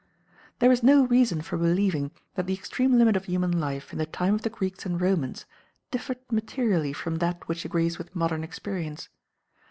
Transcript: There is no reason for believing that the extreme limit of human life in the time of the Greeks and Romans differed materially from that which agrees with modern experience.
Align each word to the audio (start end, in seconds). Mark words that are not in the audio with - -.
There 0.57 0.71
is 0.71 0.81
no 0.81 1.05
reason 1.05 1.43
for 1.43 1.57
believing 1.57 2.09
that 2.33 2.47
the 2.47 2.55
extreme 2.55 2.97
limit 2.97 3.15
of 3.15 3.25
human 3.25 3.59
life 3.59 3.93
in 3.93 3.99
the 3.99 4.07
time 4.07 4.33
of 4.33 4.41
the 4.41 4.49
Greeks 4.49 4.83
and 4.83 4.99
Romans 4.99 5.45
differed 5.91 6.17
materially 6.31 6.91
from 6.91 7.17
that 7.17 7.47
which 7.47 7.65
agrees 7.65 7.99
with 7.99 8.15
modern 8.15 8.43
experience. 8.43 9.09